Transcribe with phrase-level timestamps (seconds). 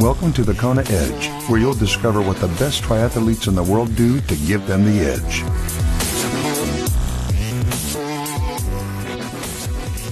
[0.00, 3.94] Welcome to the Kona Edge, where you'll discover what the best triathletes in the world
[3.94, 5.42] do to give them the edge.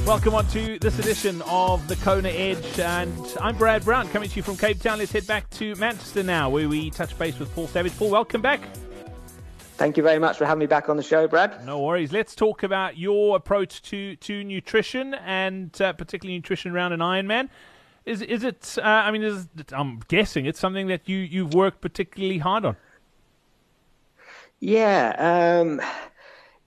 [0.06, 4.37] Welcome on to this edition of the Kona Edge, and I'm Brad Brown coming to
[4.37, 4.98] you from Cape Town.
[4.98, 7.96] Let's head back to Manchester now, where we touch base with Paul Savage.
[7.98, 8.60] Paul, welcome back.
[9.78, 11.66] Thank you very much for having me back on the show, Brad.
[11.66, 12.12] No worries.
[12.12, 17.48] Let's talk about your approach to, to nutrition and uh, particularly nutrition around an Ironman.
[18.05, 18.79] Is is it?
[18.79, 22.77] Uh, I mean, is, I'm guessing it's something that you you've worked particularly hard on.
[24.59, 25.80] Yeah, um,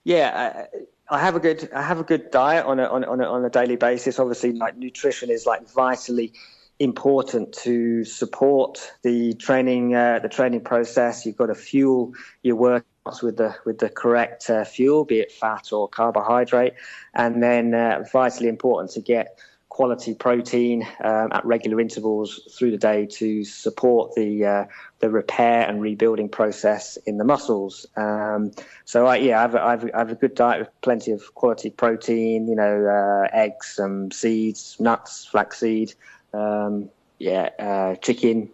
[0.04, 0.66] yeah.
[0.72, 3.44] I, I have a good I have a good diet on a, on a, on
[3.44, 4.18] a, daily basis.
[4.18, 6.32] Obviously, like nutrition is like vitally
[6.78, 11.24] important to support the training uh, the training process.
[11.24, 15.30] You've got to fuel your workouts with the with the correct uh, fuel, be it
[15.30, 16.74] fat or carbohydrate,
[17.14, 19.38] and then uh, vitally important to get
[19.76, 24.64] quality protein um, at regular intervals through the day to support the uh,
[25.00, 27.84] the repair and rebuilding process in the muscles.
[27.94, 28.52] Um,
[28.86, 29.62] so I, yeah, I have, a,
[29.94, 32.48] I, have a, good diet with plenty of quality protein.
[32.48, 35.92] You know, uh, eggs, um, seeds, nuts, flaxseed,
[36.32, 36.88] um,
[37.18, 38.48] yeah, uh, chicken.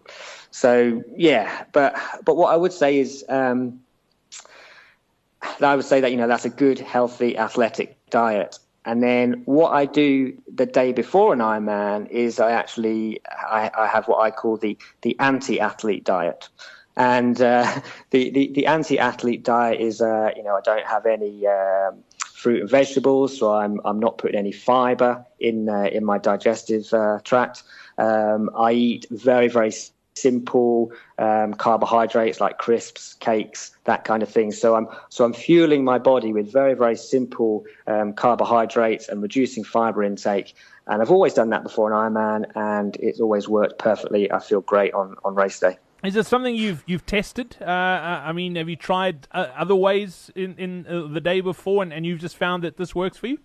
[0.50, 3.24] So yeah, but but what I would say is.
[3.28, 3.80] Um,
[5.60, 8.58] I would say that you know that's a good, healthy, athletic diet.
[8.84, 13.86] And then what I do the day before an Ironman is I actually I, I
[13.86, 16.48] have what I call the the anti-athlete diet.
[16.96, 21.46] And uh, the, the, the anti-athlete diet is uh, you know I don't have any
[21.46, 26.18] um, fruit and vegetables, so I'm I'm not putting any fiber in uh, in my
[26.18, 27.62] digestive uh, tract.
[27.98, 29.72] Um, I eat very very
[30.14, 34.52] simple um, carbohydrates like crisps, cakes, that kind of thing.
[34.52, 39.64] So I'm so I'm fueling my body with very very simple um, carbohydrates and reducing
[39.64, 40.54] fiber intake.
[40.86, 44.30] And I've always done that before an Ironman, and it's always worked perfectly.
[44.32, 45.78] I feel great on, on race day.
[46.02, 47.56] Is it something you've you've tested?
[47.60, 51.40] Uh, uh I mean, have you tried uh, other ways in in uh, the day
[51.40, 53.38] before, and, and you've just found that this works for you?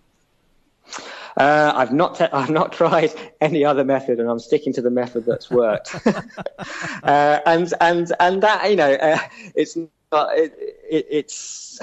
[1.37, 4.89] Uh, I've not te- I've not tried any other method, and I'm sticking to the
[4.89, 5.95] method that's worked.
[7.03, 9.19] uh, and and and that you know, uh,
[9.55, 9.77] it's
[10.11, 10.53] not it,
[10.89, 11.79] it, it's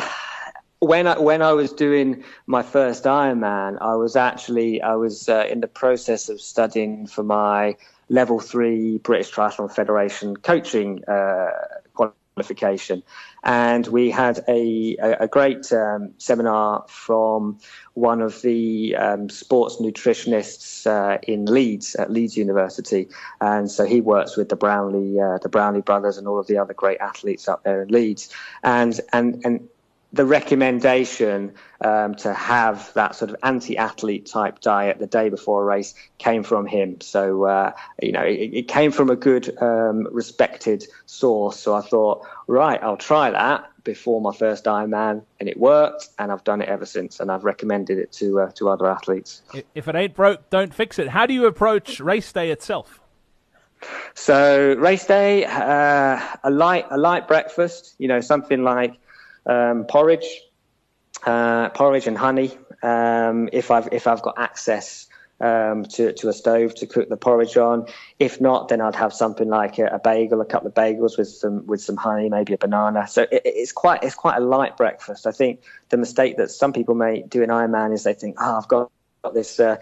[0.81, 5.47] when I, when I was doing my first Ironman, I was actually I was uh,
[5.49, 7.77] in the process of studying for my
[8.09, 11.51] level three British Triathlon Federation coaching uh,
[12.35, 13.03] qualification.
[13.45, 17.59] And we had a, a, a great um, seminar from
[17.95, 23.09] one of the um, sports nutritionists uh, in Leeds at Leeds University.
[23.41, 26.59] And so he works with the Brownlee, uh, the Brownlee brothers and all of the
[26.59, 28.31] other great athletes up there in Leeds.
[28.63, 29.69] And, and, and
[30.15, 35.65] the recommendation um, to have that sort of anti-athlete type diet the day before a
[35.65, 37.01] race came from him.
[37.01, 41.59] So uh, you know, it, it, came from a good, um, respected source.
[41.59, 46.31] So I thought, right, I'll try that before my first Ironman, and it worked, and
[46.31, 49.43] I've done it ever since, and I've recommended it to uh, to other athletes.
[49.75, 51.09] If it ain't broke, don't fix it.
[51.09, 53.01] How do you approach race day itself?
[54.15, 58.95] So race day, uh, a light a light breakfast, you know, something like
[59.47, 60.43] um, porridge,
[61.25, 62.57] uh, porridge and honey.
[62.83, 65.09] Um, if I've if I've got access
[65.41, 67.87] um, to to a stove to cook the porridge on.
[68.19, 71.29] If not, then I'd have something like a, a, bagel, a couple of bagels with
[71.29, 73.07] some with some honey, maybe a banana.
[73.07, 75.27] So it, it's quite it's quite a light breakfast.
[75.27, 78.57] I think the mistake that some people may do in Ironman is they think, oh,
[78.57, 78.91] I've got,
[79.23, 79.59] got this.
[79.59, 79.77] Uh,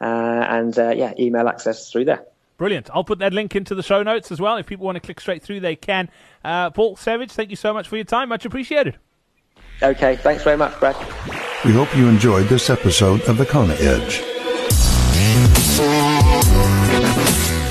[0.00, 2.24] Uh, and uh, yeah, email access through there.
[2.58, 2.90] Brilliant.
[2.92, 4.56] I'll put that link into the show notes as well.
[4.56, 6.08] If people want to click straight through, they can.
[6.44, 8.28] Uh, Paul Savage, thank you so much for your time.
[8.28, 8.96] Much appreciated.
[9.82, 10.96] Okay, thanks very much, Brad.
[11.64, 14.22] We hope you enjoyed this episode of the Kona Edge.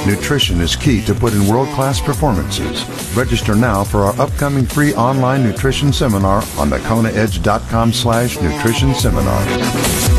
[0.05, 2.85] Nutrition is key to put in world-class performances.
[3.15, 10.14] Register now for our upcoming free online nutrition seminar on thekonaedge.com slash nutrition seminar.